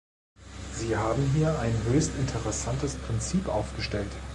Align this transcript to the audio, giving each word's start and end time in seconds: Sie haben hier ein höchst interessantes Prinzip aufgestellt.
Sie 0.73 0.97
haben 0.97 1.21
hier 1.35 1.59
ein 1.59 1.83
höchst 1.83 2.15
interessantes 2.17 2.95
Prinzip 2.95 3.47
aufgestellt. 3.47 4.09